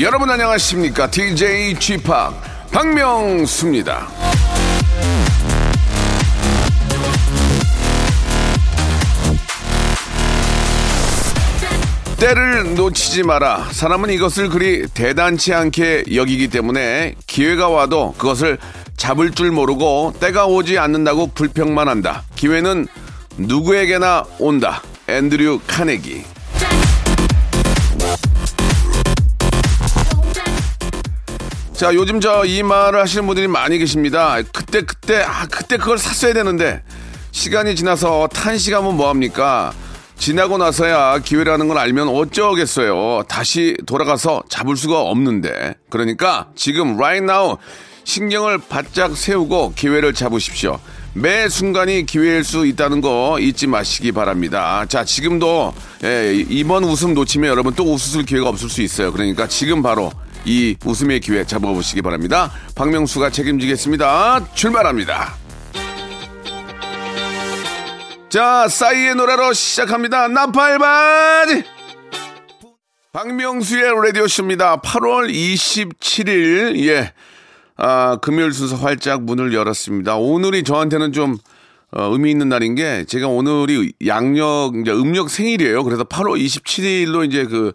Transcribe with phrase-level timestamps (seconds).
[0.00, 1.10] 여러분 안녕하십니까?
[1.10, 2.06] DJ Chip
[2.70, 4.06] 박명수입니다.
[12.20, 13.70] 때를 놓치지 마라.
[13.72, 18.58] 사람은 이것을 그리 대단치 않게 여기기 때문에 기회가 와도 그것을
[18.96, 22.22] 잡을 줄 모르고 때가 오지 않는다고 불평만 한다.
[22.36, 22.86] 기회는
[23.36, 24.80] 누구에게나 온다.
[25.08, 26.37] 앤드류 카네기.
[31.78, 34.36] 자, 요즘 저 이 말을 하시는 분들이 많이 계십니다.
[34.52, 36.82] 그때, 그때, 아, 그때 그걸 샀어야 되는데,
[37.30, 39.72] 시간이 지나서 탄시간은 뭐합니까?
[40.18, 43.22] 지나고 나서야 기회라는 걸 알면 어쩌겠어요.
[43.28, 45.74] 다시 돌아가서 잡을 수가 없는데.
[45.88, 47.58] 그러니까 지금, right now,
[48.02, 50.80] 신경을 바짝 세우고 기회를 잡으십시오.
[51.14, 54.84] 매 순간이 기회일 수 있다는 거 잊지 마시기 바랍니다.
[54.88, 59.12] 자, 지금도, 예, 이번 웃음 놓치면 여러분 또 웃을 기회가 없을 수 있어요.
[59.12, 60.10] 그러니까 지금 바로
[60.44, 62.50] 이 웃음의 기회 잡아보시기 바랍니다.
[62.74, 64.52] 박명수가 책임지겠습니다.
[64.54, 65.34] 출발합니다.
[68.28, 70.28] 자, 싸이의 노래로 시작합니다.
[70.28, 71.64] 나팔바지!
[73.12, 74.80] 박명수의 라디오쇼입니다.
[74.82, 77.12] 8월 27일, 예.
[77.76, 80.16] 아, 금요일 순서 활짝 문을 열었습니다.
[80.16, 81.38] 오늘이 저한테는 좀,
[81.90, 85.82] 어, 의미 있는 날인 게, 제가 오늘이 양력, 이제 음력 생일이에요.
[85.84, 87.72] 그래서 8월 27일로 이제 그,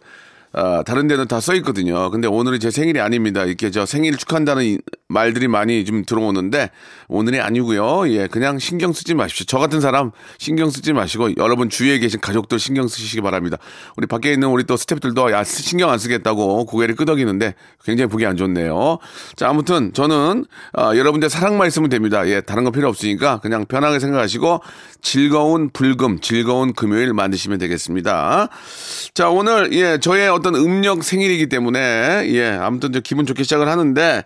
[0.53, 2.09] 아, 다른 데는 다 써 있거든요.
[2.11, 3.43] 근데 오늘이 제 생일이 아닙니다.
[3.43, 4.77] 이렇게 저 생일 축하한다는 이-
[5.13, 6.71] 말들이 많이 좀 들어오는데
[7.07, 8.09] 오늘이 아니고요.
[8.11, 9.45] 예, 그냥 신경 쓰지 마십시오.
[9.47, 13.57] 저 같은 사람 신경 쓰지 마시고 여러분 주위에 계신 가족들 신경 쓰시기 바랍니다.
[13.95, 17.53] 우리 밖에 있는 우리 또 스태프들도 야 쓰- 신경 안 쓰겠다고 고개를 끄덕이는데
[17.85, 18.97] 굉장히 보기 안 좋네요.
[19.35, 22.27] 자, 아무튼 저는 아, 여러분들 사랑만 있으면 됩니다.
[22.27, 24.61] 예, 다른 거 필요 없으니까 그냥 편하게 생각하시고
[25.01, 28.49] 즐거운 불금, 즐거운 금요일 만드시면 되겠습니다.
[29.13, 34.23] 자, 오늘, 예, 저의 어떤 음력 생일이기 때문에, 예, 아무튼 저 기분 좋게 시작을 하는데,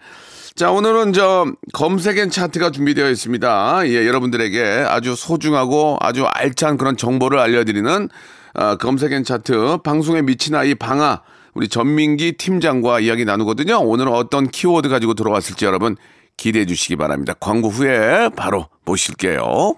[0.57, 3.81] 자, 오늘은 저 검색엔 차트가 준비되어 있습니다.
[3.90, 8.09] 예, 여러분들에게 아주 소중하고 아주 알찬 그런 정보를 알려드리는
[8.56, 11.22] 아, 검색엔 차트, 방송에 미친 아이 방아,
[11.53, 13.78] 우리 전민기 팀장과 이야기 나누거든요.
[13.81, 15.95] 오늘은 어떤 키워드 가지고 들어왔을지 여러분
[16.38, 17.35] 기대해 주시기 바랍니다.
[17.39, 19.75] 광고 후에 바로 모실게요.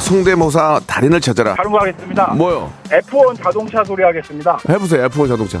[0.00, 1.54] 송대모사 달인을 찾아라.
[1.54, 2.34] 바로 가겠습니다.
[2.34, 2.72] 뭐요?
[2.90, 4.58] F1 자동차 소리 하겠습니다.
[4.68, 5.08] 해보세요.
[5.08, 5.60] F1 자동차.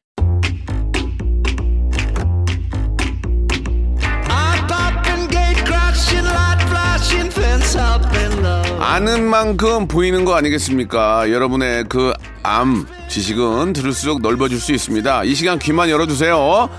[8.79, 11.31] 아는 만큼 보이는 거 아니겠습니까?
[11.31, 12.13] 여러분의 그
[12.43, 15.23] 암 지식은 들을수록 넓어질 수 있습니다.
[15.25, 16.69] 이 시간 귀만 열어주세요.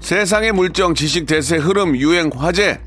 [0.00, 2.80] 세상의 물정, 지식, 대세, 흐름, 유행, 화제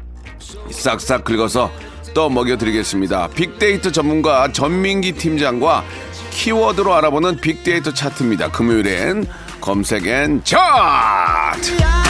[0.71, 1.71] 싹싹 긁어서
[2.13, 3.27] 떠먹여 드리겠습니다.
[3.29, 5.83] 빅데이터 전문가 전민기 팀장과
[6.31, 8.49] 키워드로 알아보는 빅데이터 차트입니다.
[8.51, 9.25] 금요일엔
[9.61, 12.02] 검색 N 차트!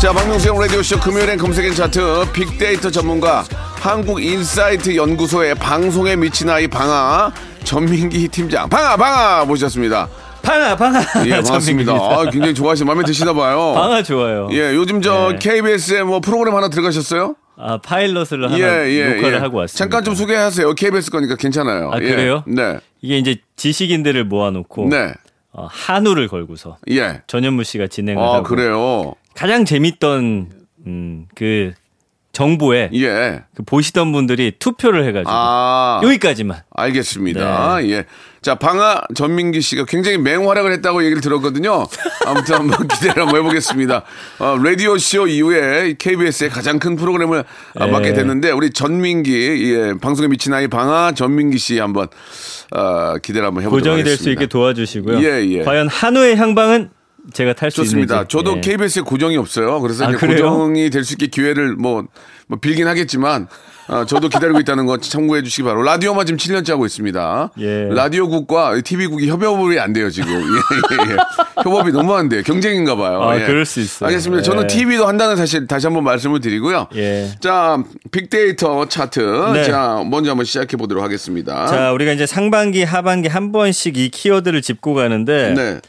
[0.00, 3.44] 자, 박명수형 라디오쇼 금요일엔 검색엔 차트 빅데이터 전문가
[3.76, 7.30] 한국인사이트 연구소의 방송에 미친 아이 방아
[7.64, 10.08] 전민기 팀장 방아 방아 모셨습니다.
[10.42, 11.92] 방아 방아 예, 반갑습니다.
[11.92, 13.74] 아, 굉장히 좋아하시는 마음에 드시나 봐요.
[13.74, 14.48] 방아 좋아요.
[14.52, 15.38] 예, 요즘 저 네.
[15.38, 17.36] KBS에 뭐 프로그램 하나 들어가셨어요?
[17.58, 19.38] 아, 파일럿을 하나 예, 예, 녹화를 예.
[19.38, 19.78] 하고 왔습니다.
[19.78, 20.74] 잠깐 좀 소개하세요.
[20.76, 21.90] KBS 거니까 괜찮아요.
[21.92, 22.08] 아, 예.
[22.08, 22.42] 그래요?
[22.46, 22.78] 네.
[23.02, 25.12] 이게 이제 지식인들을 모아놓고 네.
[25.52, 27.20] 어, 한우를 걸고서 예.
[27.26, 29.14] 전현무 씨가 진행을 아, 하고 그래요.
[29.40, 30.50] 가장 재밌던
[30.86, 31.72] 음, 그
[32.32, 33.42] 정보에 예.
[33.54, 36.02] 그 보시던 분들이 투표를 해가지고 아.
[36.04, 37.78] 여기까지만 알겠습니다.
[37.80, 37.90] 네.
[37.90, 38.04] 예.
[38.42, 41.86] 자, 방아 전민기 씨가 굉장히 맹활약을 했다고 얘기를 들었거든요.
[42.26, 44.02] 아무튼 한번 기대를 한번 해보겠습니다.
[44.40, 47.44] 어, 라디오 쇼 이후에 KBS의 가장 큰 프로그램을
[47.76, 47.92] 아, 네.
[47.92, 52.08] 맡게 됐는데, 우리 전민기, 예, 방송에 미친 아이 방아 전민기 씨 한번,
[52.72, 54.28] 어, 기대를 한번 해보도록 고정이 될 수.
[54.28, 55.22] 있게 도와주시고요.
[55.22, 55.62] 예, 예.
[55.62, 56.90] 과연 한우의 향방은
[57.32, 58.06] 제가 탈 수 있는지.
[58.08, 58.28] 좋습니다.
[58.28, 58.60] 저도 예.
[58.60, 59.80] KBS에 고정이 없어요.
[59.80, 60.12] 그래서 아?
[60.12, 62.04] 고정이 될 수 있게 기회를 뭐,
[62.46, 63.48] 뭐 빌긴 하겠지만,
[63.88, 65.82] 어, 저도 기다리고 있다는 거 참고해 주시기 바라고.
[65.82, 67.50] 라디오만 지금 7년째 하고 있습니다.
[67.58, 67.88] 예.
[67.90, 70.30] 라디오국과 TV국이 협업이 안 돼요, 지금.
[70.38, 71.16] 예, 예, 예.
[71.64, 72.42] 협업이 너무 안 돼요.
[72.44, 73.20] 경쟁인가 봐요.
[73.22, 73.46] 아, 예.
[73.46, 74.06] 그럴 수 있어요.
[74.08, 74.42] 알겠습니다.
[74.44, 74.66] 저는 예.
[74.68, 76.86] TV도 한다는 사실 다시 한번 말씀을 드리고요.
[76.94, 77.30] 예.
[77.40, 77.82] 자,
[78.12, 79.20] 빅데이터 차트.
[79.54, 79.64] 네.
[79.64, 81.66] 자, 먼저 한번 시작해 보도록 하겠습니다.
[81.66, 85.80] 자, 우리가 이제 상반기, 하반기 한 번씩 이 키워드를 짚고 가는데 네.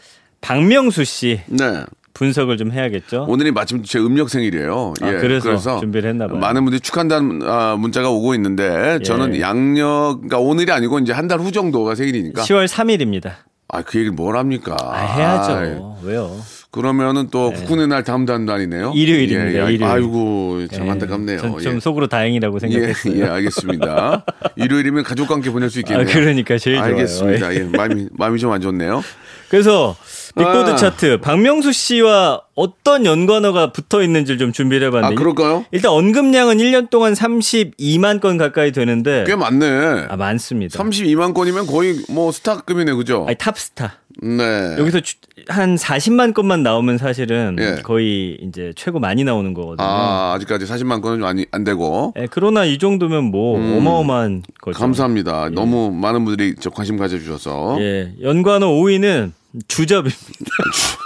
[0.41, 1.83] 박명수 씨 네.
[2.13, 3.25] 분석을 좀 해야겠죠.
[3.29, 4.93] 오늘이 마침 제 음력 생일이에요.
[5.01, 6.37] 아, 예, 그래서 준비를 했나 봐요.
[6.37, 9.41] 많은 분들이 축한다는 아, 문자가 오고 있는데 저는 예.
[9.41, 12.43] 양력, 그러니까 오늘이 아니고 이제 한 달 후 정도가 생일이니까.
[12.43, 13.31] 10월 3일입니다.
[13.69, 14.75] 아, 그 얘기를 뭘 합니까?
[14.81, 15.51] 아, 해야죠.
[15.53, 16.35] 아이, 왜요?
[16.71, 18.91] 그러면은 또 국군의 날 다음 달 아니네요.
[18.95, 19.73] 일요일입니다, 예, 예.
[19.73, 19.83] 일요일.
[19.85, 20.91] 아이고, 참 예.
[20.91, 21.39] 안타깝네요.
[21.39, 21.63] 전 예.
[21.63, 23.13] 좀 속으로 다행이라고 생각했어요.
[23.15, 24.25] 예, 예, 알겠습니다.
[24.57, 26.05] 일요일이면 가족과 함께 보낼 수 있겠네요.
[26.07, 26.89] 아, 그러니까 제일 좋아요.
[26.89, 27.55] 알겠습니다.
[27.55, 29.01] 예, 마음이, 마음이 좀 안 좋네요.
[29.49, 29.95] 그래서
[30.37, 30.75] 빅보드 아.
[30.75, 35.65] 차트 박명수 씨와 어떤 연관어가 붙어 있는지 좀 준비를 아, 해봤는데 그럴까요?
[35.71, 40.05] 일단 언급량은 1년 동안 32만 건 가까이 되는데 꽤 많네.
[40.09, 40.77] 아 많습니다.
[40.81, 43.25] 32만 건이면 거의 뭐 스타급이네, 그죠?
[43.27, 43.93] 아니 탑스타.
[44.21, 44.75] 네.
[44.77, 45.15] 여기서 주-
[45.47, 47.81] 한 40만 건만 나오면 사실은 예.
[47.81, 49.87] 거의 이제 최고 많이 나오는 거거든요.
[49.87, 52.13] 아, 아직까지 40만 건은 좀 안, 안 되고.
[52.19, 54.77] 예, 그러나 이 정도면 뭐 어마어마한 거죠.
[54.77, 55.49] 감사합니다.
[55.51, 57.77] 너무 많은 분들이 저 관심 가져주셔서.
[57.79, 59.31] 예, 연관어 5위는
[59.67, 60.17] 주접입니다.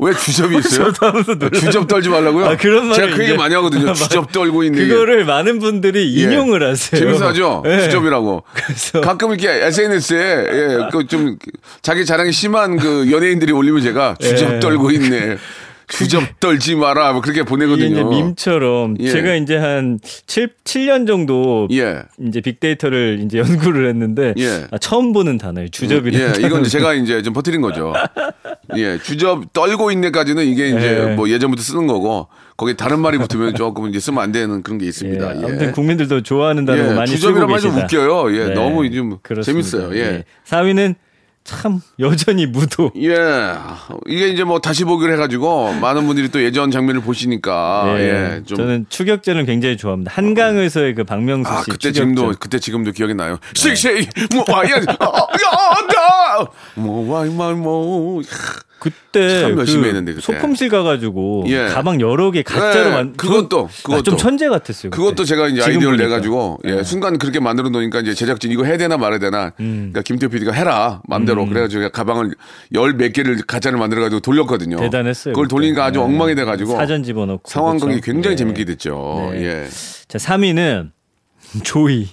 [0.00, 0.92] 왜 주접이 있어요?
[1.54, 2.46] 주접 떨지 말라고요?
[2.46, 3.92] 아, 그런 제가 그 얘기 많이 하거든요.
[3.94, 4.88] 주접 떨고 있는 게.
[4.88, 6.22] 그거를 많은 분들이 예.
[6.24, 7.00] 인용을 하세요.
[7.00, 7.62] 재밌어 하죠?
[7.66, 7.80] 예.
[7.82, 8.42] 주접이라고.
[8.52, 11.38] 그래서 가끔 이렇게 SNS에 예, 그좀
[11.82, 14.60] 자기 자랑이 심한 그 연예인들이 올리면 제가 주접 예.
[14.60, 15.38] 떨고 있네.
[15.96, 17.12] 주접 떨지 마라.
[17.12, 17.86] 뭐 그렇게 보내거든요.
[17.86, 19.08] 이제 밈처럼 예.
[19.10, 22.02] 제가 이제 한 7, 7년 정도 예.
[22.26, 24.66] 이제 빅데이터를 이제 연구를 했는데 예.
[24.70, 25.68] 아, 처음 보는 단어예요.
[25.68, 26.60] 주접이라는 예, 이건.
[26.62, 27.92] 이제 제가 이제 좀 퍼뜨린 거죠.
[28.76, 31.14] 예, 주접 떨고 있네까지는 이게 이제 예.
[31.14, 34.84] 뭐 예전부터 쓰는 거고 거기 다른 말이 붙으면 조금 이제 쓰면 안 되는 그런 게
[34.86, 35.36] 예, 있습니다.
[35.42, 35.44] 예.
[35.44, 37.84] 아무튼 국민들도 좋아하는 단어 예, 많이 쓰고 주접이란 말이 좀 계시다.
[38.02, 38.36] 웃겨요.
[38.36, 39.68] 예, 네, 너무 좀 그렇습니다.
[39.70, 39.96] 재밌어요.
[39.98, 40.24] 예.
[40.46, 40.94] 4위는
[41.44, 42.90] 참 여전히 무도.
[42.96, 43.14] 예.
[44.06, 48.86] 이게 이제 뭐 다시 보기를 해가지고 많은 분들이 또 예전 장면을 보시니까 예, 좀 저는
[48.88, 50.10] 추격전을 굉장히 좋아합니다.
[50.14, 51.92] 한강에서의 그 박명수 씨 아, 그때 추격전.
[52.16, 53.36] 지금도 그때 지금도 기억이 나요.
[53.54, 53.74] 네.
[53.74, 57.28] 씩씩 뭐 와야 야다 뭐 와이
[58.84, 60.22] 그때 참 열심히 그 했는데, 그때.
[60.22, 61.68] 소품실 가가지고 예.
[61.68, 64.02] 가방 여러 개 가짜로 네, 만 그것도, 그것도.
[64.02, 64.90] 좀 천재 같았어요.
[64.90, 64.96] 그때.
[65.02, 66.04] 그것도 제가 이제 아이디어를 보니까.
[66.04, 66.82] 내가지고 예, 네.
[66.84, 71.00] 순간 그렇게 만들어 놓으니까 이제 제작진 이거 해야 되나 말아야 되나 그러니까 김태호 PD가 해라
[71.08, 72.34] 마음대로 그래가지고 제가 가방을
[72.74, 74.76] 열 몇 개를 가짜를 만들어가지고 돌렸거든요.
[74.76, 75.32] 대단했어요.
[75.34, 75.48] 그걸.
[75.48, 76.04] 돌리니까 아주 네.
[76.04, 78.04] 엉망이 돼가지고 사전 집어넣고 상황극이 그렇죠?
[78.12, 78.36] 굉장히 예.
[78.36, 79.30] 재밌게 됐죠.
[79.32, 79.42] 네.
[79.44, 79.68] 예.
[80.08, 80.90] 자 3위는
[81.62, 82.08] 조이.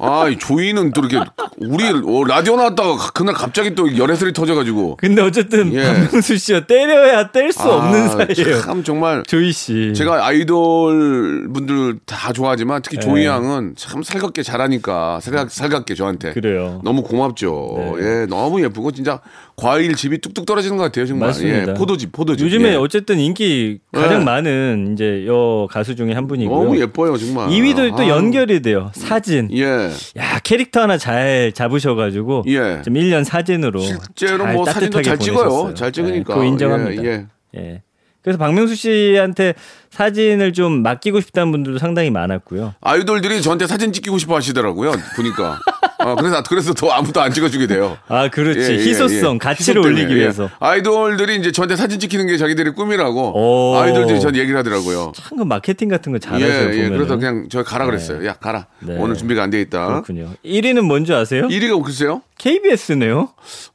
[0.00, 5.20] 아, 이 조이는 또 이렇게 우리 어, 라디오 나왔다가 그날 갑자기 또 열애설이 터져가지고 근데
[5.22, 5.82] 어쨌든 예.
[5.84, 8.60] 박명수 씨와 때려야 뗄 수 없는 사이예요.
[8.62, 9.92] 참 정말 조이 씨.
[9.94, 13.02] 제가 아이돌 분들 다 좋아하지만 특히 네.
[13.06, 16.80] 조이 양은 참 살갑게 잘하니까 살갑, 살갑게 저한테 그래요.
[16.84, 17.94] 너무 고맙죠.
[17.98, 18.22] 네.
[18.22, 19.20] 예, 너무 예쁘고 진짜
[19.60, 21.28] 과일 집이 뚝뚝 떨어지는 것 같아요 정말.
[21.28, 21.72] 맞습니다.
[21.72, 22.46] 예, 포도집, 포도집.
[22.46, 22.74] 요즘에 예.
[22.76, 24.24] 어쨌든 인기 가장 네.
[24.24, 26.64] 많은 이제 여 가수 중에 한 분이고요.
[26.64, 27.48] 너무 예뻐요 정말.
[27.48, 28.08] 2위도 또 아.
[28.08, 28.90] 연결이 돼요.
[28.94, 29.48] 사진.
[29.52, 32.80] 예, 야 캐릭터 하나 잘 잡으셔가지고 예.
[32.82, 35.44] 좀 1년 사진으로 실제로 잘뭐 사진도 잘 찍어요.
[35.44, 35.74] 보내셨어요.
[35.74, 36.16] 잘 찍으니까.
[36.16, 37.04] 네, 그거 인정합니다.
[37.04, 37.26] 예,
[37.56, 37.82] 예.
[38.22, 39.54] 그래서 박명수 씨한테
[39.90, 42.74] 사진을 좀 맡기고 싶다는 분들도 상당히 많았고요.
[42.80, 44.92] 아이돌들이 저한테 사진 찍히고 싶어 하시더라고요.
[45.16, 45.58] 보니까.
[46.02, 47.98] 아, 그래서 그래서 더 아무도 안 찍어주게 돼요.
[48.08, 49.38] 아 그렇지 예, 예, 희소성 예.
[49.38, 50.16] 가치를 희소 올리기 예.
[50.16, 53.76] 위해서 아이돌들이 이제 저한테 사진 찍히는 게 자기들의 꿈이라고 오.
[53.76, 55.12] 아이돌들이 전 얘기를 하더라고요.
[55.14, 56.82] 참 그 마케팅 같은 거 예, 잘하세요 예.
[56.84, 56.90] 보면.
[56.96, 58.24] 그래서 그냥 저 가라 그랬어요.
[58.26, 58.66] 야, 가라.
[58.78, 58.96] 네.
[58.98, 59.86] 오늘 준비가 안 돼 있다.
[59.88, 60.30] 그렇군요.
[60.42, 61.48] 1위는 뭔지 아세요?
[61.48, 62.22] 1위가 글쎄요?
[62.38, 63.28] KBS네요.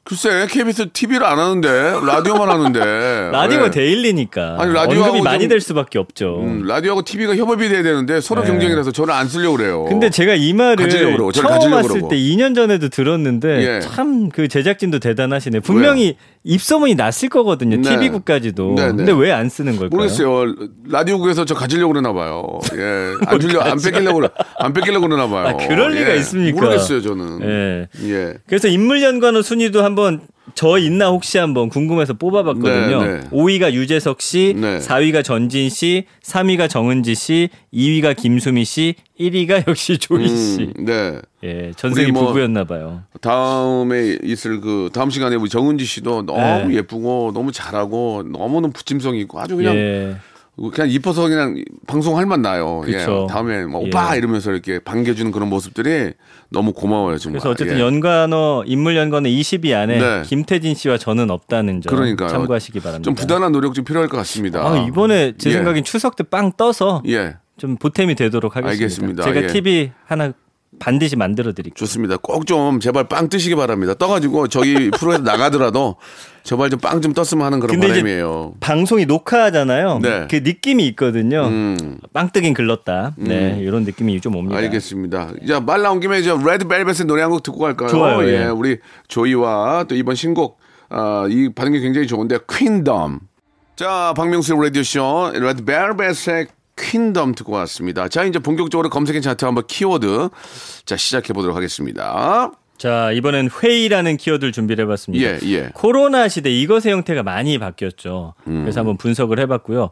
[0.03, 1.69] 글쎄 KBS TV를 안 하는데
[2.03, 2.79] 라디오만 하는데.
[3.31, 3.71] 라디오가 예.
[3.71, 6.39] 데일리니까 아니, 라디오하고 언급이 많이 좀- 될 수밖에 없 죠.
[6.41, 8.47] 음, 라디오하고 TV가 협업이 돼야 되는데 서로 네.
[8.47, 9.85] 경쟁이라서 저는 안 쓰려고 그래요.
[9.85, 10.89] 근데 제가 이 말을
[11.33, 12.09] 처음 왔을 그러고.
[12.09, 13.79] 때 2년 전에도 들었는데 예.
[13.81, 15.61] 참그 제작진도 대단하시네.
[15.61, 17.77] 분명히 입소문이 났을 거거든요.
[17.77, 17.81] 네.
[17.89, 18.75] TV국까지도.
[18.75, 18.93] 네, 네.
[18.93, 19.89] 근데 왜 안 쓰는 걸까요?
[19.89, 20.55] 모르겠어요.
[20.87, 22.59] 라디오국에서 저 가지려고 그러나 봐요.
[22.75, 23.13] 예.
[23.25, 24.21] 안 줄려, 안 뺏기려고,
[24.59, 25.47] 안 뺏기려고 그러나 봐요.
[25.47, 26.17] 아, 그럴 리가 예.
[26.19, 26.61] 있습니까?
[26.61, 27.39] 모르겠어요, 저는.
[27.41, 27.87] 예.
[28.09, 28.33] 예.
[28.47, 30.21] 그래서 인물 연관어 순위도 한번
[30.53, 33.03] 저 있나 혹시 한번 궁금해서 뽑아봤거든요.
[33.03, 33.19] 네, 네.
[33.31, 34.77] 5위가 유재석 씨, 네.
[34.77, 40.71] 4위가 전진 씨, 3위가 정은지 씨, 2위가 김수미 씨, 1위가 역시 조이 씨.
[40.77, 41.19] 음, 네.
[41.43, 43.03] 예, 전생이 뭐- 부부였나 봐요.
[43.21, 46.39] 다음에 있을 그 다음 시간에 우리 정은지 씨도 너무
[46.69, 46.75] 네.
[46.77, 50.15] 예쁘고 너무 잘하고 너무너무 부침성이 있고 아주 그냥 예.
[50.71, 52.79] 그냥 이뻐서 그냥 방송할 만 나요.
[52.85, 53.27] 그쵸.
[53.29, 53.33] 예.
[53.33, 53.87] 다음에 뭐 예.
[53.87, 56.13] 오빠 이러면서 이렇게 반겨주는 그런 모습들이
[56.49, 57.41] 너무 고마워요 정말.
[57.41, 57.81] 그래서 어쨌든 예.
[57.81, 60.21] 연관어 인물 연관어 20위 안에 네.
[60.25, 62.29] 김태진 씨와 저는 없다는 점 그러니까요.
[62.29, 63.03] 참고하시기 바랍니다.
[63.03, 64.65] 좀 부단한 노력 좀 필요할 것 같습니다.
[64.65, 65.53] 아, 이번에 제 예.
[65.55, 67.35] 생각엔 추석 때 빵 떠서 예.
[67.57, 68.71] 좀 보탬이 되도록 하겠습니다.
[68.83, 69.23] 알겠습니다.
[69.23, 69.47] 제가 예.
[69.47, 70.33] TV 하나
[70.77, 71.73] 반드시 만들어 드릴게요.
[71.77, 72.17] 좋습니다.
[72.17, 73.93] 꼭 좀 제발 빵 뜨시기 바랍니다.
[73.93, 75.95] 떠가지고 저희 프로에서 나가더라도
[76.43, 78.55] 제발 좀 빵 좀 떴으면 하는 그런 바람이에요.
[78.59, 79.99] 방송이 녹화하잖아요.
[80.01, 80.27] 네.
[80.29, 81.45] 그 느낌이 있거든요.
[81.47, 81.97] 음.
[82.11, 83.13] 빵 뜨긴 글렀다.
[83.15, 84.57] 네, 이런 느낌이 좀 옵니다.
[84.57, 85.31] 알겠습니다.
[85.41, 87.87] 이제 말 나온 김에 이제 레드벨벳의 노래 한 곡 듣고 갈까요?
[87.87, 88.45] 좋아요, 예, 예.
[88.47, 90.59] 우리 조이와 또 이번 신곡
[90.89, 93.21] 아, 이 반응이 굉장히 좋은데 퀸덤.
[93.77, 98.07] 자, 박명수 라디오 쇼 레드벨벳의 퀸덤 듣고 왔습니다.
[98.07, 100.29] 자, 이제 본격적으로 검색엔 차트 한번 키워드
[100.85, 102.51] 자 시작해 보도록 하겠습니다.
[102.77, 105.25] 자, 이번엔 회의라는 키워드를 준비를 해봤습니다.
[105.25, 105.69] 예, 예.
[105.73, 108.33] 코로나 시대 이것의 형태가 많이 바뀌었죠.
[108.47, 108.63] 음.
[108.63, 109.91] 그래서 한번 분석을 해봤고요.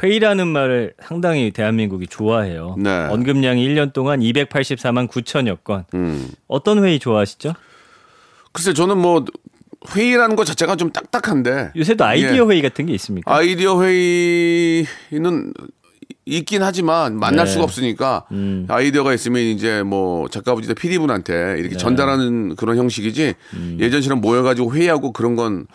[0.00, 2.76] 회의라는 말을 상당히 대한민국이 좋아해요.
[2.78, 2.90] 네.
[3.10, 5.84] 언급량이 1년 동안 284만 9천여 건.
[5.94, 6.28] 음.
[6.46, 7.54] 어떤 회의 좋아하시죠?
[8.52, 9.24] 글쎄 저는 뭐
[9.92, 12.52] 회의라는 것 자체가 좀 딱딱한데 요새도 아이디어 예.
[12.52, 13.34] 회의 같은 게 있습니까?
[13.34, 15.52] 아이디어 회의는
[16.26, 17.52] 있긴 하지만 만날 네.
[17.52, 18.66] 수가 없으니까 음.
[18.68, 21.60] 아이디어가 있으면 이제 뭐 작가분이나 PD분한테 네.
[21.60, 23.76] 이렇게 전달하는 그런 형식이지 음.
[23.80, 25.66] 예전처럼 모여가지고 회의하고 그런 건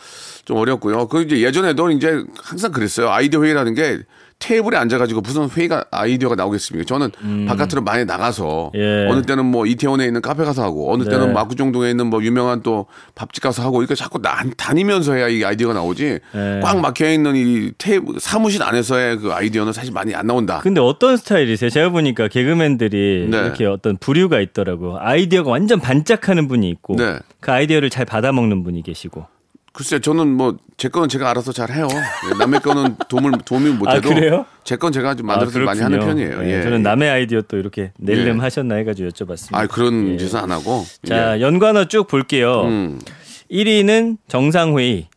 [0.46, 1.08] 좀 어렵고요.
[1.08, 3.10] 그 이제 예전에도 이제 항상 그랬어요.
[3.10, 4.00] 아이디어 회의라는 게
[4.40, 6.86] 테이블에 앉아가지고 무슨 회의가 아이디어가 나오겠습니까?
[6.86, 8.80] 저는 바깥으로 많이 나가서 음.
[8.80, 9.08] 예.
[9.10, 11.34] 어느 때는 뭐 이태원에 있는 카페 가서 하고 어느 때는 네.
[11.34, 15.74] 마구정동에 있는 뭐 유명한 또 밥집 가서 하고 이렇게 자꾸 나, 다니면서 해야 이 아이디어가
[15.74, 16.60] 나오지 예.
[16.62, 20.60] 꽉 막혀 있는 이 테이블 사무실 안에서의 그 아이디어는 사실 많이 안 나온다.
[20.60, 21.70] 근데 어떤 스타일이세요?
[21.70, 23.38] 제가 보니까 개그맨들이 네.
[23.38, 24.98] 이렇게 어떤 부류가 있더라고.
[25.00, 27.18] 아이디어가 완전 반짝하는 분이 있고 네.
[27.40, 29.26] 그 아이디어를 잘 받아먹는 분이 계시고.
[29.76, 31.88] 글쎄 저는 뭐 제 거는 제가 알아서 잘 해요.
[31.90, 34.46] 예, 남의 거는 도움을 도움이 못해도 아, 그래요?
[34.66, 36.00] 제건 제가 좀 만들어서 많이 하는.
[36.00, 36.44] 편이에요.
[36.44, 36.64] 예, 예.
[36.64, 38.42] 저는 남의 아이디어 또 이렇게 낼름 예.
[38.42, 39.56] 하셨나 해가지고 여쭤봤습니다.
[39.56, 40.18] 아 그런 예.
[40.18, 40.84] 짓은 안 하고.
[41.08, 42.64] 자 연관어 쭉 볼게요.
[42.66, 42.68] 예.
[42.68, 43.00] 음.
[43.50, 45.08] 1위는 정상회의,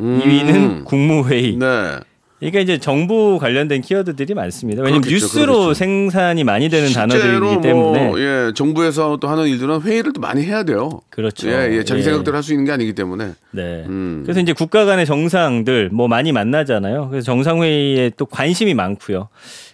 [0.00, 0.20] 음.
[0.22, 1.56] 2위는 국무회의.
[1.56, 1.98] 네.
[2.38, 4.82] 그러니까 이제 정부 관련된 키워드들이 많습니다.
[4.82, 5.74] 왜냐면 그렇겠죠, 뉴스로 그렇겠죠.
[5.74, 10.62] 생산이 많이 되는 단어들이기 때문에 뭐, 예, 정부에서 또 하는 일들은 회의를 또 많이 해야
[10.62, 11.00] 돼요.
[11.08, 11.48] 그렇죠.
[11.48, 12.04] 예, 예, 자기 예.
[12.04, 13.32] 생각대로 할 수 있는 게 아니기 때문에.
[13.52, 13.84] 네.
[13.86, 14.20] 음.
[14.24, 17.08] 그래서 이제 국가 간의 정상들 뭐 많이 만나잖아요.
[17.08, 19.28] 그래서 정상회의에 또 관심이 많고요.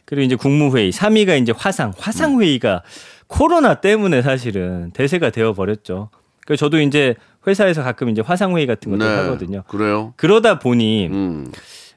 [0.05, 2.83] 그리고 이제 국무회의, 3위가 이제 화상, 화상 회의가
[3.27, 6.11] 코로나 때문에 사실은 대세가 되어 버렸죠.
[6.47, 7.15] 그래서 저도 이제
[7.47, 9.63] 회사에서 가끔 이제 화상 회의 같은 것들 하거든요.
[9.69, 10.13] 그래요.
[10.17, 11.15] 그러다 보니 네.
[11.17, 11.51] 음.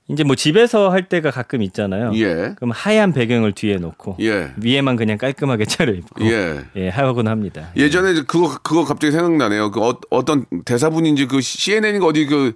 [0.08, 2.12] 이제 뭐 집에서 할 때가 가끔 있잖아요.
[2.16, 2.54] 예.
[2.58, 4.52] 그럼 하얀 배경을 뒤에 놓고 예.
[4.58, 6.60] 위에만 그냥 깔끔하게 차려입고 예.
[6.76, 7.72] 예, 하곤 합니다.
[7.76, 9.72] 예전에 그거 그거 갑자기 생각나네요.
[9.72, 12.54] 그 어, 어떤 대사분인지 그 CNN인가 어디 그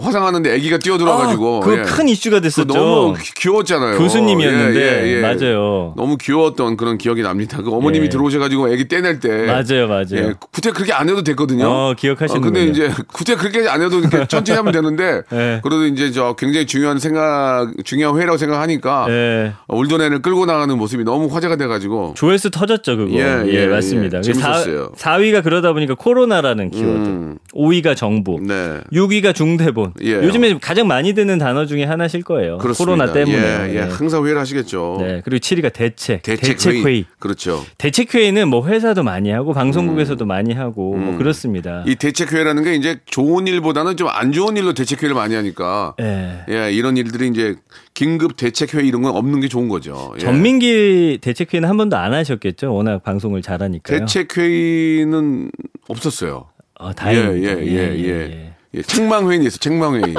[0.00, 1.82] 화상하는데 아기가 뛰어들어가지고 그 예.
[1.82, 2.72] 큰 이슈가 됐었죠.
[2.72, 3.98] 너무 귀- 귀여웠잖아요.
[3.98, 5.20] 교수님이었는데 예, 예, 예.
[5.20, 5.94] 맞아요.
[5.96, 7.58] 너무 귀여웠던 그런 기억이 납니다.
[7.62, 8.08] 그 어머님이 예.
[8.08, 10.06] 들어오셔가지고 아기 떼낼 때 맞아요, 맞아요.
[10.14, 11.66] 예, 굳이 그렇게 안 해도 됐거든요.
[11.68, 12.52] 어, 기억하시는군요.
[12.52, 15.60] 근데 이제 굳이 그렇게 안 해도 이렇게 천천히 하면 되는데 예.
[15.62, 19.52] 그래도 이제 저 굉장히 중요한 생각 중요한 회의라고 생각하니까 예.
[19.68, 23.12] 울돈애를 끌고 나가는 모습이 너무 화제가 돼가지고 조회수 터졌죠, 그거.
[23.14, 24.18] 예, 예, 예, 맞습니다.
[24.18, 24.22] 예.
[24.22, 24.92] 재밌었어요.
[24.96, 26.88] 4, 위가 그러다 보니까 코로나라는 키워드.
[26.98, 27.38] 음.
[27.54, 28.38] 5위가 정부.
[28.40, 28.78] 네.
[28.92, 29.81] 6위가 중대본.
[30.02, 30.12] 예.
[30.14, 32.58] 요즘에 가장 많이 듣는 단어 중에 하나실 거예요.
[32.58, 32.94] 그렇습니다.
[32.94, 33.70] 코로나 때문에.
[33.70, 33.78] 예, 예.
[33.80, 34.98] 항상 회의를 하시겠죠.
[35.00, 35.22] 네.
[35.24, 36.22] 그리고 7위가 대책.
[36.22, 36.84] 대책, 회의.
[36.84, 37.04] 회의.
[37.18, 37.64] 그렇죠.
[37.78, 41.82] 대책 회의는 뭐 회사도 많이 하고 방송국에서도 많이 하고 뭐 그렇습니다.
[41.84, 41.90] 음.
[41.90, 45.94] 이 대책 회의라는 게 이제 좋은 일보다는 좀 안 좋은 일로 대책 회의를 많이 하니까
[46.00, 46.44] 예.
[46.48, 47.56] 예, 이런 일들이 이제
[47.94, 50.12] 긴급 대책 회의 이런 건 없는 게 좋은 거죠.
[50.16, 50.20] 예.
[50.20, 52.72] 전민기 대책 회의는 한 번도 안 하셨겠죠?
[52.74, 53.98] 워낙 방송을 잘하니까요.
[54.00, 55.50] 대책 회의는
[55.88, 56.46] 없었어요.
[56.78, 57.58] 어, 예, 다행입니다.
[57.60, 58.08] 예, 예, 예.
[58.08, 60.14] 예, 책망회의는 있어, 책망회의.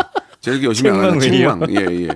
[0.45, 1.19] 이렇게 열심히 안 하는?
[1.19, 1.65] 책망.
[1.69, 2.07] 예, 예.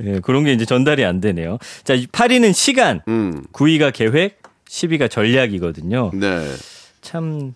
[0.00, 1.58] 예, 그런 게 이제 전달이 안 되네요.
[1.84, 3.44] 자, 8위는 시간, 음.
[3.52, 6.10] 9위가 계획, 10위가 전략이거든요.
[6.14, 6.46] 네.
[7.02, 7.54] 참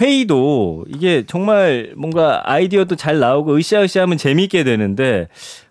[0.00, 5.28] 회의도 이게 정말 뭔가 아이디어도 잘 나오고 으쌰으쌰하면 재미있게 되는데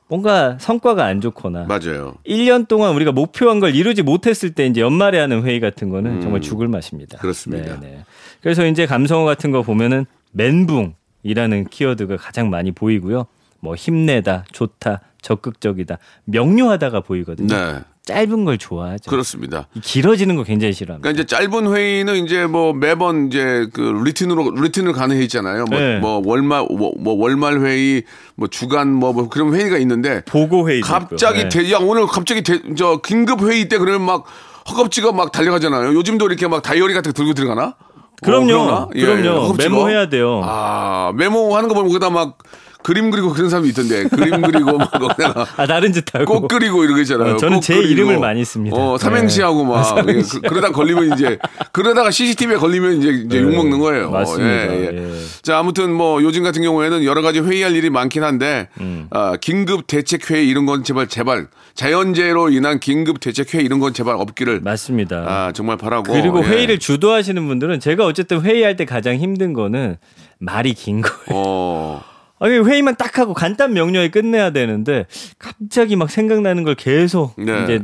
[0.07, 2.15] 뭔가 성과가 안 좋거나 맞아요.
[2.27, 6.41] 1년 동안 우리가 목표한 걸 이루지 못했을 때 이제 연말에 하는 회의 같은 거는 정말
[6.41, 7.17] 죽을 맛입니다.
[7.17, 7.21] 음.
[7.21, 7.79] 그렇습니다.
[7.79, 8.03] 네, 네.
[8.41, 13.25] 그래서 이제 감성어 같은 거 보면은 멘붕 이라는 키워드가 가장 많이 보이고요.
[13.59, 17.53] 뭐 힘내다, 좋다, 적극적이다, 명료하다가 보이거든요.
[17.53, 17.79] 네.
[18.05, 19.07] 짧은 걸 좋아하죠.
[19.11, 19.67] 그렇습니다.
[19.75, 21.03] 이 길어지는 거 굉장히 싫어합니다.
[21.03, 25.65] 그러니까 이제 짧은 회의는 이제 뭐 매번 이제 그 루틴으로 루틴을 가는 회의 있잖아요.
[25.65, 25.99] 뭐, 네.
[25.99, 30.81] 뭐 월말 뭐, 뭐 월말 회의, 뭐 주간 뭐, 뭐 그런 회의가 있는데 보고 회의
[30.81, 34.25] 갑자기 대, 야 오늘 갑자기 대, 저 긴급 회의 때 그러면 막
[34.71, 35.93] 허겁지겁 막 달려가잖아요.
[35.93, 37.75] 요즘도 이렇게 막 다이어리 같은 거 들고 들어가나?
[38.21, 38.89] 그럼요.
[38.95, 39.39] 예, 그럼요.
[39.41, 39.57] 허겁지겁?
[39.71, 40.41] 메모해야 돼요.
[40.43, 42.37] 아 메모하는 거 보면 거기다 막
[42.81, 46.83] 그림 그리고 그런 사람이 있던데 그림 그리고 막 거기다가 아 다른 짓 하고 꽃 그리고
[46.83, 47.33] 이런 거 있잖아요.
[47.33, 47.91] 어, 저는 꽃제 그리고.
[47.91, 48.75] 이름을 많이 씁니다.
[48.77, 49.69] 어, 삼행시하고 네.
[49.69, 50.39] 막 삼행시.
[50.43, 51.37] 예, 그, 러다 걸리면 이제
[51.71, 53.43] 그러다가 CCTV에 걸리면 이제, 이제 네.
[53.43, 54.11] 욕 먹는 거예요.
[54.11, 54.73] 맞습니다.
[54.73, 54.97] 예, 예.
[54.97, 55.23] 예.
[55.41, 59.07] 자 아무튼 뭐 요즘 같은 경우에는 여러 가지 회의할 일이 많긴 한데 음.
[59.11, 63.93] 아, 긴급 대책 회의 이런 건 제발 제발 자연재해로 인한 긴급 대책 회의 이런 건
[63.93, 65.25] 제발 없기를 맞습니다.
[65.27, 66.49] 아 정말 바라고 그리고 예.
[66.49, 69.97] 회의를 주도하시는 분들은 제가 어쨌든 회의할 때 가장 힘든 거는
[70.39, 71.25] 말이 긴 거예요.
[71.29, 72.03] 어
[72.39, 75.05] 아니 회의만 딱 하고 간단 명료하게 끝내야 되는데
[75.37, 77.63] 갑자기 막 생각나는 걸 계속 네.
[77.63, 77.81] 이제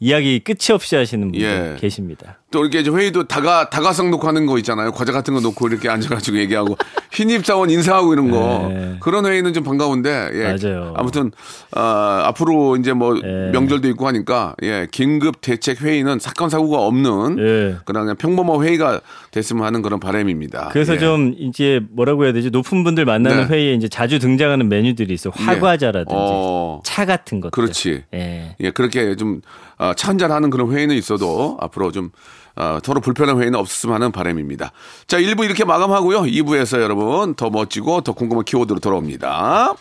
[0.00, 1.76] 이야기 끝이 없이 하시는 분들 예.
[1.80, 2.40] 계십니다.
[2.54, 4.92] 또 이렇게 이제 회의도 다가 다가성 놓고 하는 거 있잖아요.
[4.92, 6.76] 과자 같은 거 놓고 이렇게 앉아가지고 얘기하고
[7.12, 8.96] 신입 사원 인사하고 이런 거 네.
[9.00, 10.44] 그런 회의는 좀 반가운데 예.
[10.44, 10.94] 맞아요.
[10.96, 11.32] 아무튼
[11.76, 13.50] 어, 앞으로 이제 뭐 예.
[13.50, 17.76] 명절도 있고 하니까 예 긴급 대책 회의는 사건 사고가 없는 예.
[17.84, 19.00] 그냥, 평범한 회의가
[19.32, 20.68] 됐으면 하는 그런 바람입니다.
[20.70, 20.98] 그래서 예.
[21.00, 23.52] 좀 이제 뭐라고 해야 되지 높은 분들 만나는 네.
[23.52, 25.32] 회의에 이제 자주 등장하는 메뉴들이 있어요.
[25.36, 26.80] 화과자라든지 어.
[26.84, 27.50] 차 같은 것들.
[27.50, 28.04] 그렇지.
[28.14, 28.54] 예.
[28.60, 29.40] 예, 그렇게 좀,
[29.78, 32.10] 어, 차 한잔 하는 그런 회의는 있어도 앞으로 좀,
[32.56, 34.72] 어, 서로 불편한 회의는 없었으면 하는 바람입니다.
[35.06, 36.22] 자, 1부 이렇게 마감하고요.
[36.22, 39.74] 2부에서 여러분 더 멋지고 더 궁금한 키워드로 돌아옵니다.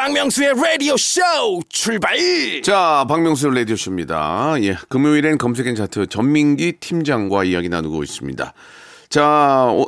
[0.00, 1.20] 박명수의 라디오 쇼
[1.68, 2.16] 출발
[2.62, 4.54] 자, 박명수 라디오 쇼입니다.
[4.62, 8.54] 예, 금요일엔 검색 N 차트 전민기 팀장과 이야기 나누고 있습니다.
[9.10, 9.84] 자, 어,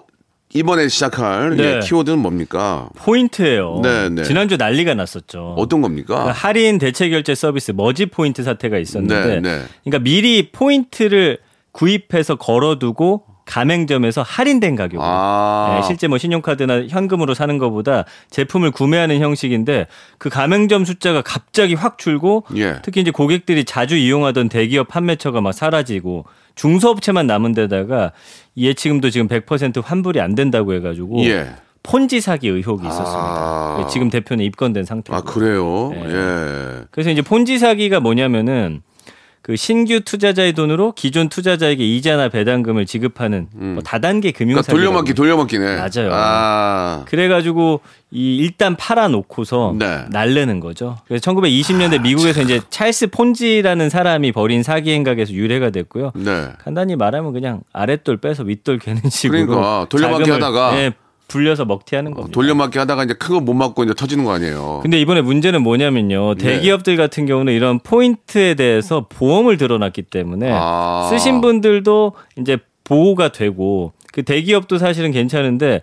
[0.52, 1.76] 이번에 시작할 네.
[1.76, 2.90] 예, 키워드는 뭡니까?
[2.96, 3.80] 포인트예요.
[3.82, 4.24] 네, 네.
[4.24, 5.54] 지난주 난리가 났었죠.
[5.56, 6.16] 어떤 겁니까?
[6.16, 9.62] 그러니까 할인 대체 결제 서비스 머지 포인트 사태가 있었는데 네, 네.
[9.82, 11.38] 그러니까 미리 포인트를
[11.72, 15.78] 구입해서 걸어두고 가맹점에서 할인된 가격으로 아.
[15.80, 19.86] 네, 실제 뭐 신용카드나 현금으로 사는 것보다 제품을 구매하는 형식인데
[20.18, 22.76] 그 가맹점 숫자가 갑자기 확 줄고 예.
[22.82, 26.24] 특히 이제 고객들이 자주 이용하던 대기업 판매처가 막 사라지고
[26.54, 28.12] 중소업체만 남은 데다가
[28.56, 31.54] 예치금도 지금 100% 환불이 안 된다고 해가지고 예.
[31.82, 32.90] 폰지 사기 의혹이 아.
[32.90, 33.86] 있었습니다.
[33.88, 35.16] 지금 대표는 입건된 상태고.
[35.16, 35.90] 아, 그래요?
[35.92, 36.04] 네.
[36.06, 36.84] 예.
[36.90, 38.82] 그래서 이제 폰지 사기가 뭐냐면은
[39.42, 44.72] 그 신규 투자자의 돈으로 기존 투자자에게 이자나 배당금을 지급하는 뭐 다단계 금융 그러니까.
[44.72, 45.76] 돌려막기, 돌려막기네.
[45.76, 46.10] 맞아요.
[46.12, 47.04] 아.
[47.08, 47.80] 그래가지고
[48.12, 50.04] 이 일단 팔아놓고서 네.
[50.10, 50.98] 날르는 거죠.
[51.08, 56.12] 그래서 1920년대 미국에서 이제 찰스 폰지라는 사람이 벌인 사기 행각에서 유래가 됐고요.
[56.14, 56.50] 네.
[56.62, 60.92] 간단히 말하면 그냥 아랫돌 빼서 윗돌 개는 식으로 그러니까 돌려막기 하다가 예,
[61.28, 62.34] 불려서 먹튀하는 겁니다.
[62.34, 64.80] 돌려막기 하다가 이제 큰 거 못 맞고 이제 터지는 거 아니에요.
[64.82, 66.34] 근데 이번에 문제는 뭐냐면요.
[66.34, 66.44] 네.
[66.44, 71.06] 대기업들 같은 경우는 이런 포인트에 대해서 보험을 들어놨기 때문에 아.
[71.10, 75.80] 쓰신 분들도 이제 보호가 되고 그 대기업도 사실은 괜찮은데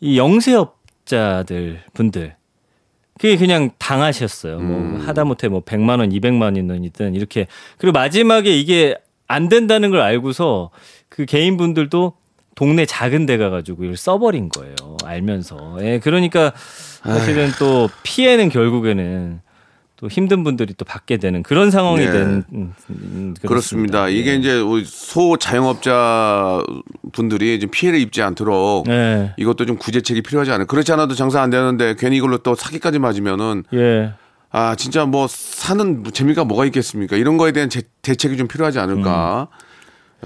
[0.00, 2.36] 이 영세업자들 분들
[3.18, 4.58] 그게 그냥 당하셨어요.
[4.58, 4.92] 음.
[4.96, 7.46] 뭐 하다못해 뭐 100만 원, 200만 원이든 이렇게
[7.78, 10.70] 그리고 마지막에 이게 안 된다는 걸 알고서
[11.08, 12.12] 그 개인분들도
[12.54, 14.74] 동네 작은 데 가가지고 이걸 써버린 거예요.
[15.04, 15.78] 알면서.
[15.80, 16.52] 예, 그러니까
[17.02, 19.40] 사실은 또 피해는 결국에는
[19.96, 22.10] 또 힘든 분들이 또 받게 되는 그런 상황이 네.
[22.12, 24.08] 된 음, 음, 그렇습니다.
[24.08, 24.34] 이게 예.
[24.36, 26.62] 이제 우리 소자영업자
[27.12, 29.32] 분들이 좀 피해를 입지 않도록 네.
[29.36, 30.66] 이것도 좀 구제책이 필요하지 않아요.
[30.66, 34.12] 그렇지 않아도 장사 안 되는데 괜히 이걸로 또 사기까지 맞으면은 예.
[34.50, 37.16] 아 진짜 뭐 사는 재미가 뭐가 있겠습니까?
[37.16, 39.48] 이런 거에 대한 제- 대책이 좀 필요하지 않을까 아,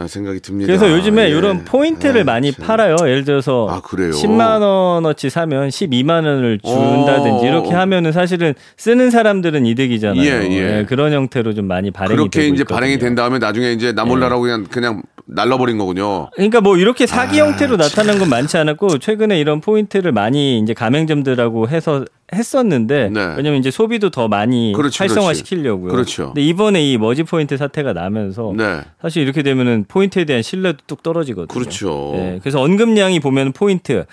[0.06, 0.72] 생각이 듭니다.
[0.72, 0.78] 음.
[0.78, 1.28] 그래서 요즘에 예.
[1.30, 2.64] 이런 포인트를 아, 많이 참.
[2.66, 2.96] 팔아요.
[3.00, 4.10] 예를 들어서 아, 그래요?
[4.12, 7.48] 10만 원어치 사면 12만 원을 준다든지 어.
[7.48, 10.22] 이렇게 하면은 사실은 쓰는 사람들은 이득이잖아요.
[10.22, 10.86] 예, 예.
[10.88, 12.76] 그런 형태로 좀 많이 발행이 그렇게 되고 이제 있거든요.
[12.76, 12.78] 예.
[12.78, 16.30] 발행이 된 다음에 나중에 이제 나 몰라라고 그냥 그냥 날라버린 거군요.
[16.34, 20.72] 그러니까 뭐 이렇게 사기 아, 형태로 나타난 건 많지 않았고 최근에 이런 포인트를 많이 이제
[20.74, 23.34] 가맹점들하고 해서 했었는데 네.
[23.36, 25.90] 왜냐면 이제 소비도 더 많이 그렇지, 활성화시키려고요.
[25.90, 26.26] 그렇죠.
[26.26, 28.82] 근데 이번에 이 머지 포인트 사태가 나면서 네.
[29.00, 31.46] 사실 이렇게 되면은 포인트에 대한 신뢰도 뚝 떨어지거든요.
[31.48, 32.12] 그렇죠.
[32.14, 34.04] 네, 그래서 언급량이 보면 포인트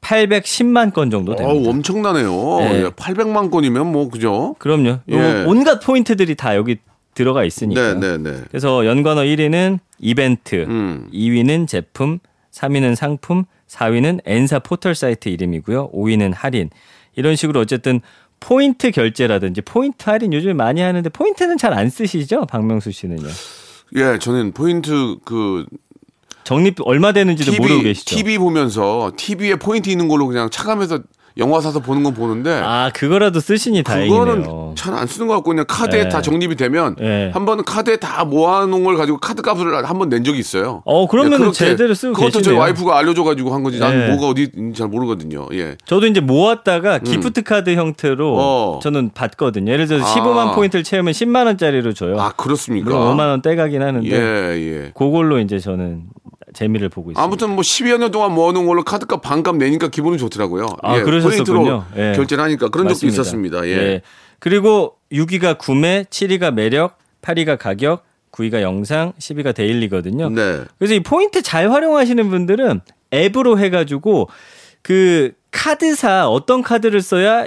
[0.00, 1.54] 810만 건 정도 됩니다.
[1.54, 2.30] 어우, 엄청나네요.
[2.60, 2.82] 네.
[2.84, 4.56] 예, 800만 건이면 뭐 그죠?
[4.58, 4.88] 그럼요.
[4.88, 5.44] 요 예.
[5.46, 6.78] 온갖 포인트들이 다 여기
[7.14, 7.94] 들어가 있으니까.
[7.94, 8.40] 네, 네, 네.
[8.48, 11.08] 그래서 연관어 1위는 이벤트, 음.
[11.12, 12.18] 2위는 제품,
[12.52, 15.90] 3위는 상품, 4위는 N사 포털 사이트 이름이고요.
[15.92, 16.70] 5위는 할인.
[17.16, 18.00] 이런 식으로 어쨌든
[18.40, 22.46] 포인트 결제라든지 포인트 할인 요즘 많이 하는데 포인트는 잘 안 쓰시죠?
[22.46, 23.28] 박명수 씨는요.
[23.96, 25.66] 예, 저는 포인트 그
[26.44, 28.16] 적립 얼마 되는지도 모르고 TV, 계시죠?
[28.16, 31.00] TV 보면서 TV에 포인트 있는 걸로 그냥 까가면서
[31.38, 34.18] 영화 사서 보는 건 보는데 아, 그거라도 쓰시니 다행이네요.
[34.18, 36.08] 그거는 잘 안 쓰는 것 같고 그냥 카드에 네.
[36.08, 37.30] 다 적립이 되면 네.
[37.32, 40.82] 한 번은 카드에 다 모아놓은 걸 가지고 카드 값을 한 번 낸 적이 있어요.
[40.84, 42.60] 어, 그러면은 그렇게 제대로 쓰고 그것도 저희 계시네요.
[42.60, 43.78] 와이프가 알려줘가지고 한 거지.
[43.78, 44.08] 난 네.
[44.10, 45.46] 뭐가 어디 잘 모르거든요.
[45.52, 45.76] 예.
[45.84, 48.80] 저도 이제 모았다가 기프트 카드 형태로 어.
[48.82, 49.70] 저는 받거든요.
[49.72, 50.14] 예를 들어서 아.
[50.14, 52.18] 15만 포인트를 채우면 10만 원짜리로 줘요.
[52.20, 52.90] 아 그렇습니까?
[52.90, 54.92] 물론 5만 원 떼가긴 하는데 예, 예.
[54.94, 56.02] 그걸로 이제 저는
[56.52, 57.22] 재미를 보고 있습니다.
[57.22, 60.66] 아무튼 뭐 10여 년 동안 모아놓은 걸로 카드값 반값 내니까 기분이 좋더라고요.
[60.82, 61.84] 아, 예, 그러셨었군요.
[61.84, 62.12] 포인트로 예.
[62.16, 63.12] 결제를 하니까 그런 적도 맞습니다.
[63.22, 63.66] 있었습니다.
[63.68, 64.02] 예.
[64.38, 70.30] 그리고 6위가 구매, 7위가 매력, 8위가 가격, 9위가 영상, 10위가 daily거든요.
[70.30, 70.60] 네.
[70.78, 72.80] 그래서 이 포인트 잘 활용하시는 분들은
[73.12, 74.28] 앱으로 해가지고
[74.82, 77.44] 그 카드사 어떤 카드를 써야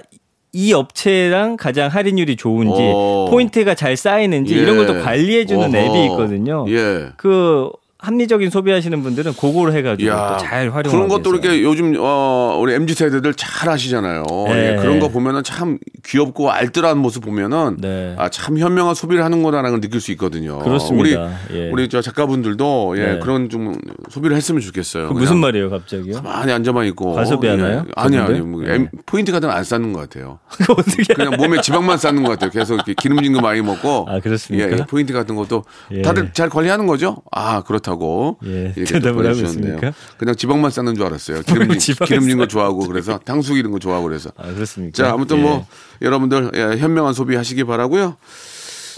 [0.51, 3.27] 이 업체랑 가장 할인율이 좋은지 어.
[3.31, 5.77] 포인트가 잘 쌓이는지 이런 걸 또 관리해주는 어허.
[5.77, 6.65] 앱이 있거든요.
[6.69, 7.09] 예.
[7.17, 7.71] 그
[8.03, 11.53] 합리적인 소비하시는 분들은 그거로 해가지고 야, 또 잘 활용하고 그런 것도 계세요.
[11.53, 14.23] 이렇게 요즘 어 우리 mz 세대들 잘 하시잖아요.
[14.47, 14.73] 네.
[14.73, 18.13] 예, 그런 거 보면은 참 귀엽고 알뜰한 모습 보면은 네.
[18.17, 20.59] 아참 현명한 소비를 하는구나라는 걸 느낄 수 있거든요.
[20.59, 21.29] 그렇습니다.
[21.49, 21.69] 우리 예.
[21.71, 23.19] 우리 저 작가분들도 예, 네.
[23.19, 23.77] 그런 좀
[24.09, 25.07] 소비를 했으면 좋겠어요.
[25.07, 26.21] 그 무슨 말이에요, 갑자기요?
[26.23, 27.85] 많이 앉아만 있고 과소비 하나요?
[27.87, 27.91] 예.
[27.95, 28.43] 아니 아니 저분들?
[28.43, 28.89] 뭐 네.
[29.05, 30.39] 포인트 카드는 안 쌓는 것 같아요.
[30.69, 32.49] 어떻게 그냥 몸에 지방만 쌓는 것 같아요.
[32.49, 34.07] 계속 이렇게 기름진 거 많이 먹고.
[34.09, 34.67] 아, 그렇습니까?
[34.67, 36.01] 예, 예, 포인트 같은 것도 예.
[36.01, 37.21] 다들 잘 관리하는 거죠?
[37.31, 38.37] 아 그렇다 고.
[38.45, 39.39] 예, 이렇게 또 대답을 하고.
[39.41, 39.93] 있습니까?
[40.17, 41.41] 그냥 지방만 쌓는 줄 알았어요.
[41.47, 42.47] 뭐 기름진, 기름진 거.
[42.47, 44.31] 좋아하고 그래서 탕수육 이런 거 좋아하고 그래서.
[44.37, 44.95] 아, 그렇습니까?
[44.95, 45.41] 자 아무튼 예.
[45.41, 45.65] 뭐
[46.01, 48.17] 여러분들 예, 현명한 소비하시기 바라고요.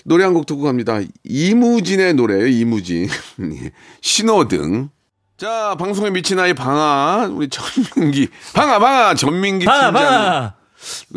[0.08, 1.00] 노래 한 곡 듣고 갑니다.
[1.24, 2.48] 이무진의 노래예요.
[2.48, 3.08] 이무진
[3.42, 3.72] 예.
[4.02, 4.90] 신호등.
[5.38, 10.54] 자 방송에 미친 아이 방아 우리 전민기 방아 방아 전민기 방아, 팀장 방아!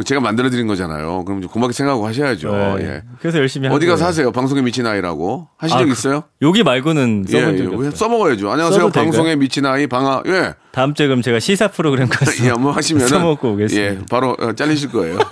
[0.04, 1.24] 제가 만들어드린 거잖아요.
[1.24, 2.50] 그럼 좀 고맙게 생각하고 하셔야죠.
[2.52, 2.76] 네.
[2.80, 3.02] 예.
[3.20, 3.86] 그래서 열심히 어디.
[3.86, 4.30] 가서 하세요?
[4.32, 6.24] 방송에 미친 아이라고 하신 아, 적 그- 있어요?
[6.42, 7.58] 여기 말고는 예, 써본 예.
[7.58, 7.90] 적이 없어요.
[7.90, 8.50] 써먹어야죠.
[8.50, 8.88] 안녕하세요.
[8.90, 10.22] 방송에 미친 아이 방아.
[10.26, 10.54] 예.
[10.72, 13.90] 다음 주에 그럼 제가 시사 프로그램 가서 예, 뭐 하시면은 써먹고 오겠습니다.
[13.94, 15.18] 예, 바로 어, 잘리실 거예요.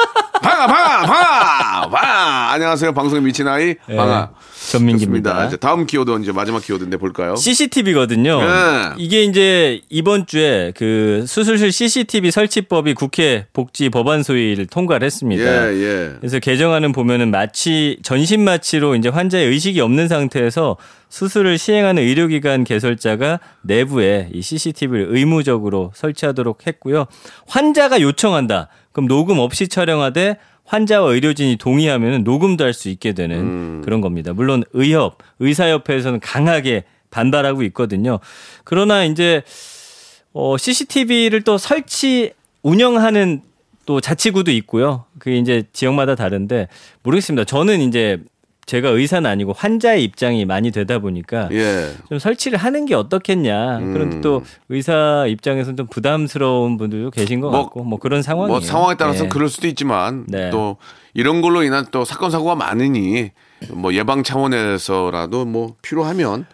[0.46, 2.52] 방아, 방아, 방아, 방아.
[2.52, 2.92] 안녕하세요.
[2.94, 4.30] 방송에 미친 아이 예, 방아.
[4.70, 5.30] 전민기입니다.
[5.30, 5.46] 좋습니다.
[5.48, 7.34] 이제 다음 키워드 이제 마지막 키워드인데 볼까요?
[7.34, 8.40] CCTV거든요.
[8.40, 8.90] 네.
[8.96, 15.72] 이게 이제 이번 주에 그 수술실 CCTV 설치법이 국회 복지 법안 소위를 통과를 했습니다.
[15.72, 16.12] 예, 예.
[16.20, 20.76] 그래서 개정안은 보면은 마취 전신 마취로 이제 환자의 의식이 없는 상태에서
[21.08, 27.06] 수술을 시행하는 의료기관 개설자가 내부에 이 CCTV를 의무적으로 설치하도록 했고요.
[27.48, 28.68] 환자가 요청한다.
[28.96, 33.82] 그럼 녹음 없이 촬영하되 환자와 의료진이 동의하면 녹음도 할 수 있게 되는 음.
[33.84, 34.32] 그런 겁니다.
[34.32, 38.20] 물론 의협, 의사협회에서는 강하게 반발하고 있거든요.
[38.64, 39.42] 그러나 이제
[40.32, 42.32] 어, CCTV를 또 설치
[42.62, 43.42] 운영하는
[43.84, 45.04] 또 자치구도 있고요.
[45.18, 46.68] 그게 이제 지역마다 다른데
[47.02, 47.44] 모르겠습니다.
[47.44, 48.22] 저는 이제
[48.66, 51.88] 제가 의사는 아니고 환자의 입장이 많이 되다 보니까 예.
[52.08, 53.78] 좀 설치를 하는 게 어떻겠냐.
[53.78, 53.92] 음.
[53.92, 58.48] 그런데 또 의사 입장에서는 좀 부담스러운 분들도 계신 것 뭐, 같고 뭐 그런 상황이에요.
[58.48, 59.28] 뭐 상황에 따라서 예.
[59.28, 60.50] 그럴 수도 있지만 네.
[60.50, 60.78] 또
[61.14, 63.30] 이런 걸로 인한 또 사건 사고가 많으니
[63.70, 66.46] 뭐 예방 차원에서라도 뭐 필요하면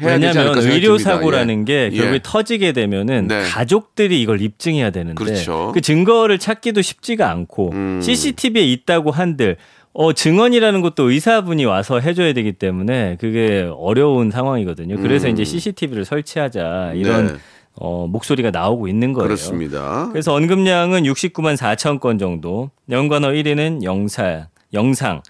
[0.00, 0.96] 왜냐하면 의료.
[0.96, 1.96] 사고라는 게 예.
[1.96, 2.20] 결국에 예.
[2.22, 3.42] 터지게 되면은 네.
[3.42, 5.72] 가족들이 이걸 입증해야 되는데 그렇죠.
[5.74, 8.00] 그 증거를 찾기도 쉽지가 않고 음.
[8.00, 9.56] CCTV에 있다고 한들
[9.92, 14.96] 어 증언이라는 것도 의사분이 와서 해줘야 되기 때문에 그게 어려운 상황이거든요.
[14.96, 15.32] 그래서 음.
[15.32, 17.32] 이제 CCTV를 설치하자 이런 네.
[17.80, 19.26] 어, 목소리가 나오고 있는 거예요.
[19.28, 20.08] 그렇습니다.
[20.10, 22.70] 그래서 언급량은 69만 4천 건 정도.
[22.90, 25.22] 연관어 1위는 영상, 영상,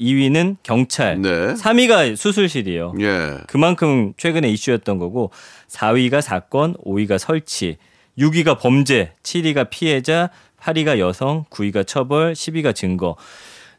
[0.00, 1.54] 2위는 경찰, 네.
[1.54, 2.94] 3위가 수술실이에요.
[3.00, 3.38] 예.
[3.48, 5.30] 그만큼 최근에 이슈였던 거고
[5.68, 7.76] 4위가 사건, 5위가 설치,
[8.18, 13.16] 6위가 범죄, 7위가 피해자, 8위가 여성, 9위가 처벌, 10위가 증거.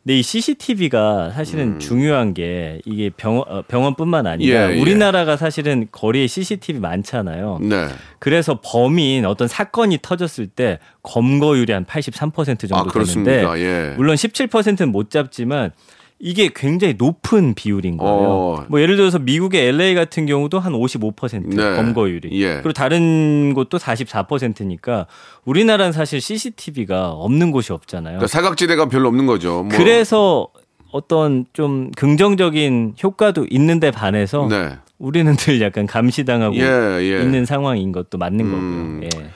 [0.08, 4.72] 근데 이 CCTV가 사실은 중요한 게 이게 병원, 어, 병원뿐만 아니라 음.
[4.72, 4.82] 예, 예.
[4.82, 7.60] 우리나라가 사실은 거리에 CCTV 많잖아요.
[7.62, 7.89] 네.
[8.17, 13.04] 그래서 범인 어떤 사건이 터졌을 때 검거율이 한 83% 정도 아?
[13.04, 13.96] 되는데 예.
[13.98, 15.72] 물론 17%는 못 잡지만
[16.19, 18.15] 이게 굉장히 높은 비율인 거예요.
[18.15, 18.65] 어.
[18.69, 21.75] 뭐 예를 들어서 미국의 LA 같은 경우도 한 55% 네.
[21.75, 22.30] 검거율이.
[22.41, 22.56] 예.
[22.56, 25.06] 그리고 다른 곳도 44%니까
[25.45, 28.17] 우리나라는 사실 CCTV가 없는 곳이 없잖아요.
[28.17, 29.63] 그러니까 사각지대가 별로 없는 거죠.
[29.63, 29.69] 뭐.
[29.69, 30.47] 그래서
[30.91, 34.71] 어떤 좀 긍정적인 효과도 있는데 반해서 네.
[34.97, 36.63] 우리는 늘 약간 감시당하고 예,
[37.01, 37.21] 예.
[37.21, 39.01] 있는 상황인 것도 맞는 음.
[39.01, 39.23] 거고요.
[39.23, 39.30] 예.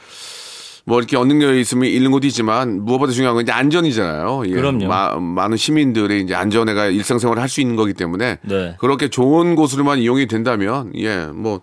[0.86, 4.44] 뭐 이렇게 얻는 게 있으면 잃는 것도 있지만 무엇보다 중요한 건 이제 안전이잖아요.
[4.48, 4.52] 예.
[4.52, 4.88] 그럼요.
[4.88, 8.76] 마- 많은 시민들의 이제 안전에가 일상생활을 할 수 있는 거기 때문에 네.
[8.80, 11.62] 그렇게 좋은 곳으로만 이용이 된다면 예, 뭐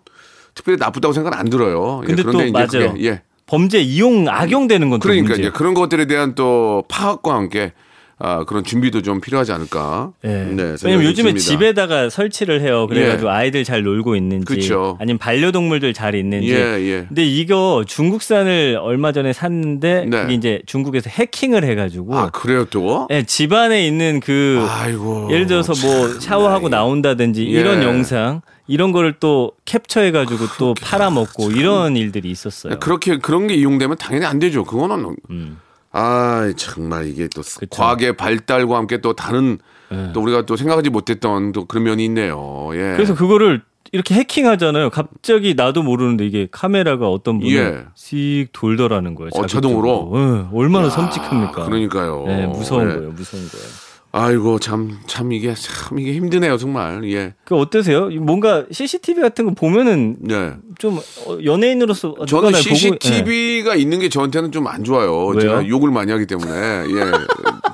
[0.55, 2.01] 특별히 나쁘다고 생각은 안 들어요.
[2.05, 2.93] 예, 근데 또 그런데 이제 맞아요.
[2.93, 3.23] 그게, 예.
[3.47, 5.35] 범죄 이용 악용되는 건또 그러니까.
[5.35, 7.73] 이제 그런 것들에 대한 또 파악과 함께
[8.21, 10.13] 아, 그런 준비도 좀 필요하지 않을까.
[10.25, 10.29] 예.
[10.29, 11.45] 네, 생각이 왜냐면 요즘에 듭니다.
[11.45, 12.87] 집에다가 설치를 해요.
[12.89, 13.33] 그래가지고 예.
[13.33, 14.97] 아이들 잘 놀고 있는지, 그쵸.
[15.01, 16.53] 아니면 반려동물들 잘 있는지.
[16.53, 17.05] 예, 예.
[17.07, 20.23] 근데 이거 중국산을 얼마 전에 샀는데 네.
[20.23, 23.07] 그게 이제 중국에서 해킹을 해가지고 아, 그래요 또?
[23.11, 25.29] 예, 집안에 있는 그 아이고.
[25.31, 27.61] 예를 들어서 뭐 샤워하고 나온다든지 예.
[27.61, 32.79] 이런 영상 이런 거를 또 캡처해가지고 또 팔아먹고 이런 일들이 있었어요.
[32.81, 34.65] 그렇게 그런 게 이용되면 당연히 안 되죠.
[34.65, 35.59] 그거는 음.
[35.93, 37.67] 아 정말 이게 또 그쵸.
[37.71, 39.59] 과학의 발달과 함께 또 다른
[39.93, 40.11] 예.
[40.13, 42.71] 또 우리가 또 생각하지 못했던 또 그런 면이 있네요.
[42.75, 42.95] 예.
[42.97, 44.91] 그래서 그거를 이렇게 해킹하잖아요.
[44.91, 47.85] 갑자기 나도 모르는데 이게 카메라가 어떤 분이 예.
[47.95, 49.31] 씩 돌더라는 거예요.
[49.35, 50.13] 어, 자동으로.
[50.15, 51.65] 예, 얼마나 섬뜩합니까?
[51.65, 52.25] 그러니까요.
[52.29, 52.95] 예, 무서운 예.
[52.95, 53.11] 거예요.
[53.13, 53.67] 무서운 거예요.
[54.11, 57.03] 아이고 참 참 이게 참 이게 힘드네요 정말.
[57.11, 57.35] 예.
[57.45, 58.09] 그 어떠세요?
[58.09, 60.53] 뭔가 CCTV 같은 거 보면은 네.
[60.79, 62.75] 좀 어, 연예인으로서 누가 저는 날 보고- 예.
[62.75, 65.27] CCTV가 있는 게 저한테는 좀 안 좋아요.
[65.27, 65.41] 왜요?
[65.41, 66.51] 제가 욕을 많이 하기 때문에.
[66.53, 67.13] 예.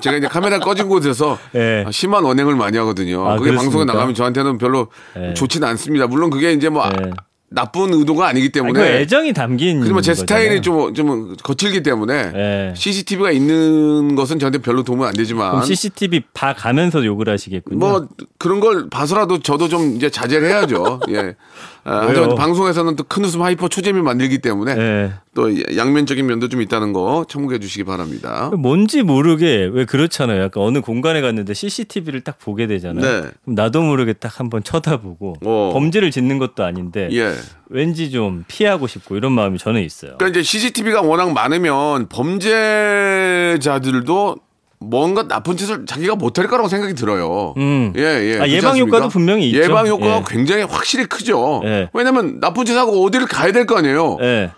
[0.01, 1.85] 제가 이제 카메라 꺼진 곳에서 예.
[1.91, 3.25] 심한 언행을 많이 하거든요.
[3.25, 3.61] 아, 그게 그렇습니까?
[3.61, 5.33] 방송에 나가면 저한테는 별로 예.
[5.33, 6.07] 좋지는 않습니다.
[6.07, 7.11] 물론 그게 이제 뭐 아- 예.
[7.55, 8.79] 나쁜 의도가 아니기 아니, 때문에.
[8.79, 10.13] 그 애정이 담긴 하지만 제.
[10.13, 12.73] 스타일이 좀, 좀 거칠기 때문에 예.
[12.75, 17.79] CCTV가 있는 것은 저한테 별로 도움은 안 되지만 CCTV 봐 가면서 욕을 하시겠군요.
[17.79, 20.99] 뭐 그런 걸 봐서라도 저도 좀 이제 자제를 해야죠.
[21.09, 21.35] 예.
[21.87, 22.07] 아?
[22.09, 25.11] 하지만 방송에서는 또 큰 웃음 hyper 초재미 만들기 때문에 예.
[25.35, 28.49] 또 양면적인 면도 좀 있다는 거 참고해 주시기 바랍니다.
[28.57, 30.41] 뭔지 모르게 왜 그렇잖아요.
[30.41, 33.05] 약간 어느 공간에 갔는데 CCTV를 딱 보게 되잖아요.
[33.05, 33.21] 네.
[33.43, 35.69] 그럼 나도 모르게 딱 한번 쳐다보고 어.
[35.73, 37.33] 범죄를 짓는 것도 아닌데 예.
[37.69, 40.15] 왠지 좀 피하고 싶고 이런 마음이 저는 있어요.
[40.17, 44.35] 그러니까 이제 CCTV가 워낙 많으면 범죄자들도
[44.79, 47.53] 뭔가 나쁜 짓을 자기가 못할 거라고 생각이 들어요.
[47.57, 47.93] 음.
[47.97, 48.39] 예, 예.
[48.39, 48.77] 아, 예방?
[48.77, 49.63] 효과도 분명히 있죠.
[49.63, 50.23] 예방 효과가 예.
[50.27, 51.61] 굉장히 확실히 크죠.
[51.65, 51.89] 예.
[51.93, 54.17] 왜냐면 나쁜 짓 하고 어디를 가야 될 거 아니에요.
[54.21, 54.51] 예.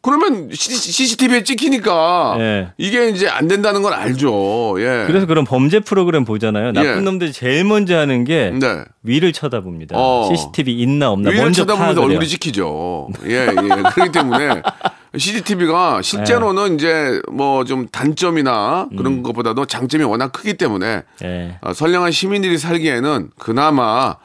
[0.00, 2.68] 그러면 CCTV에 찍히니까 예.
[2.76, 4.74] 이게 이제 안 된다는 걸 알죠.
[4.78, 5.04] 예.
[5.06, 6.72] 그래서 그런 범죄 프로그램 보잖아요.
[6.72, 7.00] 나쁜 예.
[7.00, 8.84] 놈들이 제일 먼저 하는 게 네.
[9.02, 9.96] 위를 쳐다봅니다.
[9.98, 10.28] 어.
[10.30, 12.02] CCTV 있나 없나 위를 먼저 쳐다보면서.
[12.02, 13.08] 얼굴이 찍히죠.
[13.26, 13.54] 예, 예.
[13.94, 14.60] 그렇기 때문에
[15.16, 16.74] CCTV가 실제로는 네.
[16.74, 18.96] 이제 뭐 좀 단점이나 음.
[18.96, 21.58] 그런 것보다도 장점이 워낙 크기 때문에 예.
[21.62, 24.16] 어, 선량한 시민들이 살기에는 그나마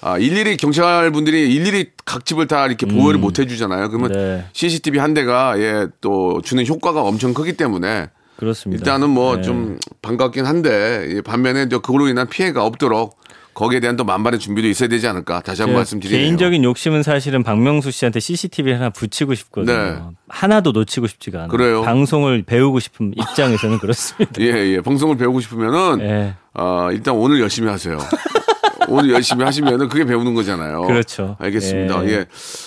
[0.00, 3.88] 아, 일일이 경찰 분들이 일일이 각 집을 다 이렇게 보호를 못 해주잖아요.
[3.88, 4.14] 그러면 음.
[4.14, 4.44] 네.
[4.52, 8.78] CCTV 한 대가 예, 또 주는 효과가 엄청 크기 때문에 그렇습니다.
[8.80, 9.42] 일단은 뭐 예.
[9.42, 13.18] 좀 반갑긴 한데 예, 반면에 저 그걸로 인한 피해가 없도록
[13.54, 16.20] 거기에 대한 또 만반의 준비도 있어야 되지 않을까 다시 한번 그 말씀드리네요.
[16.20, 19.76] 개인적인 욕심은 사실은 박명수 씨한테 CCTV 하나 붙이고 싶거든요.
[19.76, 19.98] 네.
[20.28, 21.48] 하나도 놓치고 싶지가 않아요.
[21.48, 21.82] 그래요?
[21.82, 24.32] 방송을 배우고 싶은 입장에서는 그렇습니다.
[24.42, 24.80] 예, 예.
[24.80, 26.34] 방송을 배우고 싶으면은 예.
[26.54, 27.98] 어, 일단 오늘 열심히 하세요.
[28.88, 30.82] 오늘 열심히 하시면은 그게 배우는 거잖아요.
[30.82, 31.36] 그렇죠.
[31.38, 32.04] 알겠습니다.
[32.06, 32.10] 예.
[32.10, 32.26] 예.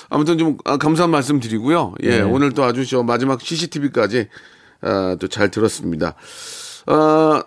[0.10, 1.93] 아무튼 좀 아, 감사한 말씀 드리고요.
[2.04, 2.10] 예.
[2.10, 2.21] 예.
[2.21, 4.28] 오늘 또 아주 저 마지막 CCTV까지
[4.82, 6.15] 아, 또잘 들었습니다.
[6.88, 7.41] 어,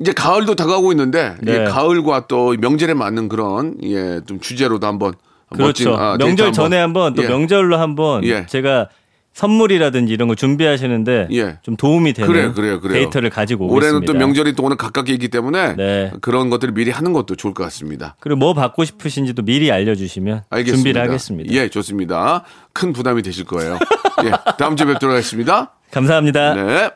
[0.00, 1.64] 이제 가을도 다가오고 있는데 예, 네.
[1.64, 5.14] 가을과 또 명절에 맞는 그런 예, 좀 주제로도 한번
[5.50, 6.02] 멋진, 그렇죠.
[6.02, 7.28] 아, 데이트 명절 전에 한번 또 예.
[7.28, 8.46] 명절로 한번 예.
[8.46, 8.88] 제가
[9.34, 11.58] 선물이라든지 이런 거 준비하시는데 예.
[11.62, 12.94] 좀 도움이 되는 그래요, 그래요, 그래요.
[12.98, 14.12] 데이터를 가지고 올해는 오겠습니다.
[14.12, 16.12] 또 명절이 또 오늘 가깝게 있기 때문에 네.
[16.20, 18.16] 그런 것들을 미리 하는 것도 좋을 것 같습니다.
[18.20, 20.76] 그리고 뭐 받고 싶으신지도 미리 알려주시면 알겠습니다.
[20.76, 21.54] 준비를 하겠습니다.
[21.54, 22.44] 예, 좋습니다.
[22.72, 23.78] 큰 부담이 되실 거예요.
[24.24, 25.72] 예, 다음 주에 뵙도록 하겠습니다.
[25.90, 26.54] 감사합니다.
[26.54, 26.90] 네.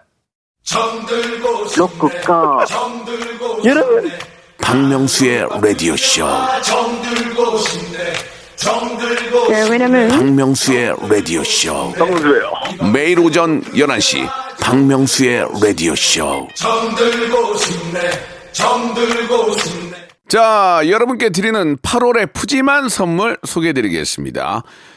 [1.76, 2.64] 로쿠꺼.
[3.64, 4.10] 여러분,
[4.58, 6.26] 박명수의 라디오 쇼.
[9.48, 11.92] 네, 왜냐면 박명수의 라디오 쇼.
[11.96, 12.52] 정수예요.
[12.92, 14.28] 매일 오전 11시
[14.60, 16.48] 박명수의 라디오 쇼.
[20.28, 24.64] 자, 여러분께 드리는 8월의 푸짐한 선물 소개해 드리겠습니다.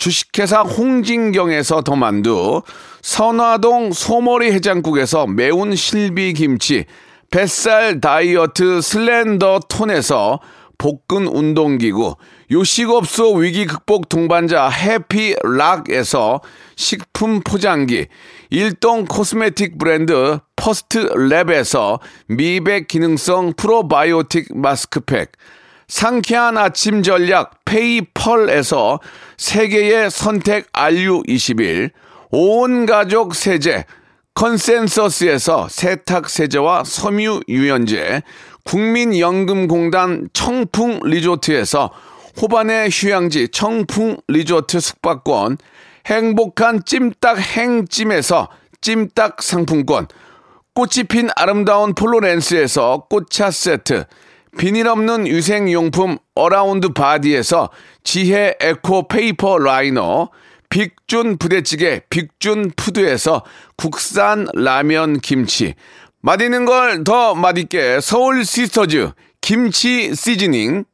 [0.00, 2.62] 주식회사 홍진경에서 더 만두,
[3.02, 6.86] 선화동 소머리 해장국에서 매운 실비 김치,
[7.30, 10.40] 뱃살 다이어트 슬렌더 톤에서
[10.78, 12.16] 복근 운동기구,
[12.50, 16.40] 요식업소 위기 극복 동반자 해피락에서
[16.76, 18.06] 식품 포장기,
[18.48, 25.32] 일동 코스메틱 브랜드 퍼스트 랩에서 미백 기능성 프로바이오틱 마스크팩,
[25.90, 29.00] 상쾌한 아침 전략 페이펄에서
[29.36, 31.90] 세계의 선택 RU21,
[32.30, 33.84] 온 가족 세제
[34.34, 38.22] 컨센서스에서 세탁 세제와 섬유 유연제,
[38.64, 41.90] 국민연금공단 청풍 리조트에서
[42.40, 45.58] 호반의 휴양지 청풍 리조트 숙박권,
[46.06, 48.48] 행복한 찜닭 행찜에서
[48.80, 50.06] 찜닭 상품권,
[50.72, 54.04] 꽃이 핀 아름다운 플로렌스에서 꽃차 세트,
[54.58, 57.70] 비닐 없는 위생용품 어라운드 바디에서
[58.02, 60.30] 지혜 에코 페이퍼 라이너,
[60.68, 63.44] 빅준 부대찌개 빅준 푸드에서
[63.76, 65.74] 국산 라면 김치,
[66.22, 70.84] 맛있는 걸 더 맛있게 서울 시스터즈 김치 시즈닝,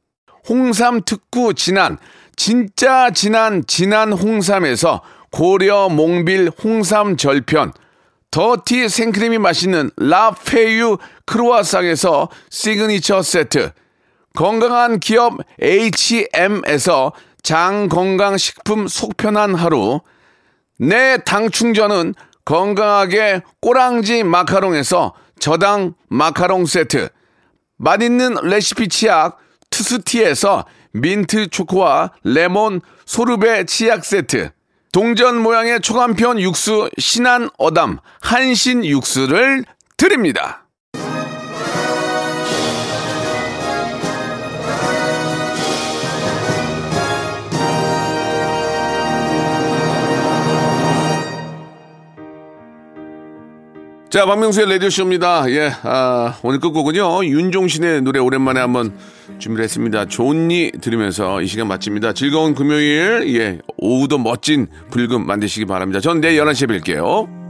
[0.48, 1.98] 홍삼 특구 진한,
[2.36, 7.72] 진짜 진한 진한 홍삼에서 고려 봉밀 홍삼 절편,
[8.36, 13.70] 더티 생크림이 맛있는 라페유 크로아상에서 시그니처 세트,
[14.34, 20.00] 건강한 기업 H&M에서 장건강식품 속편한 하루,
[20.78, 22.12] 내 당 충전은
[22.44, 27.08] 건강하게 꼬랑지 마카롱에서 저당 마카롱 세트,
[27.78, 29.38] 맛있는 레시피 치약
[29.70, 34.50] 투스티에서 민트 초코와 레몬 소르베 치약 세트,
[34.96, 39.66] 동전 모양의 초간편 육수 신한 어담 한신 육수를
[39.98, 40.65] 드립니다.
[54.16, 55.44] 자, 박명수의 라디오쇼입니다.
[55.50, 58.94] 예, 아, 오늘 끝곡은요, 윤종신의 노래 오랜만에 한번
[59.38, 60.06] 준비를 했습니다.
[60.06, 62.14] 좋니 들으면서 이 시간 마칩니다.
[62.14, 66.00] 즐거운 금요일, 예, 오후도 멋진 불금 만드시기 바랍니다.
[66.00, 67.45] 전 내일 11시에 뵐게요.